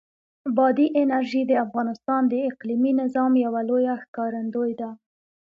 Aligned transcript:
بادي 0.57 0.85
انرژي 1.01 1.41
د 1.47 1.51
افغانستان 1.65 2.21
د 2.27 2.33
اقلیمي 2.49 2.91
نظام 3.01 3.31
یوه 3.45 3.61
لویه 3.69 3.95
ښکارندوی 4.03 4.71
ده. 4.81 4.89